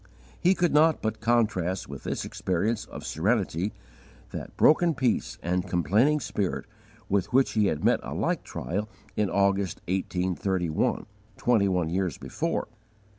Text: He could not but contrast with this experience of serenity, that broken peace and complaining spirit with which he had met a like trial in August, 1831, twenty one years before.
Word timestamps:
He 0.39 0.55
could 0.55 0.73
not 0.73 0.99
but 1.03 1.19
contrast 1.19 1.87
with 1.87 2.05
this 2.05 2.25
experience 2.25 2.85
of 2.85 3.05
serenity, 3.05 3.71
that 4.31 4.57
broken 4.57 4.95
peace 4.95 5.37
and 5.43 5.67
complaining 5.69 6.19
spirit 6.19 6.65
with 7.07 7.31
which 7.31 7.51
he 7.51 7.67
had 7.67 7.83
met 7.83 7.99
a 8.01 8.15
like 8.15 8.43
trial 8.43 8.89
in 9.15 9.29
August, 9.29 9.77
1831, 9.87 11.05
twenty 11.37 11.67
one 11.67 11.87
years 11.91 12.17
before. 12.17 12.67